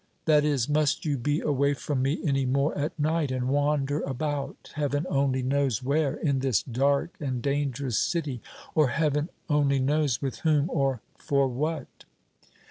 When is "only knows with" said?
9.47-10.37